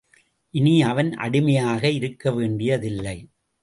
[0.53, 3.17] இனி அவன் அடிமையாக இருக்க வேண்டியதில்லை.